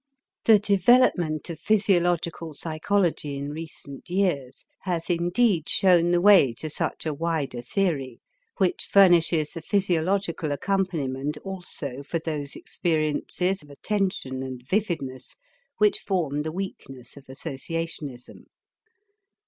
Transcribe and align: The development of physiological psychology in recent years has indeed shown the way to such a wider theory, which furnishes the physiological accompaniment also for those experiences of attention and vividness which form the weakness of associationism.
The 0.45 0.57
development 0.57 1.47
of 1.51 1.59
physiological 1.59 2.55
psychology 2.55 3.37
in 3.37 3.51
recent 3.51 4.09
years 4.09 4.65
has 4.79 5.11
indeed 5.11 5.69
shown 5.69 6.09
the 6.09 6.19
way 6.19 6.53
to 6.55 6.71
such 6.71 7.05
a 7.05 7.13
wider 7.13 7.61
theory, 7.61 8.19
which 8.57 8.85
furnishes 8.85 9.51
the 9.51 9.61
physiological 9.61 10.51
accompaniment 10.51 11.37
also 11.43 12.01
for 12.01 12.17
those 12.17 12.55
experiences 12.55 13.61
of 13.61 13.69
attention 13.69 14.41
and 14.41 14.67
vividness 14.67 15.35
which 15.77 15.99
form 15.99 16.41
the 16.41 16.51
weakness 16.51 17.15
of 17.15 17.25
associationism. 17.25 18.45